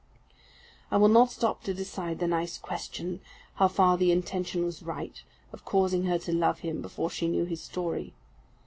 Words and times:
I 0.89 0.97
will 0.97 1.09
not 1.09 1.29
stop 1.29 1.61
to 1.61 1.75
decide 1.75 2.17
the 2.17 2.25
nice 2.25 2.57
question, 2.57 3.21
how 3.57 3.67
far 3.67 3.97
the 3.99 4.11
intention 4.11 4.65
was 4.65 4.81
right, 4.81 5.21
of 5.53 5.63
causing 5.63 6.05
her 6.05 6.17
to 6.17 6.33
love 6.33 6.61
him 6.61 6.81
before 6.81 7.11
she 7.11 7.27
knew 7.27 7.45
his 7.45 7.61
story. 7.61 8.15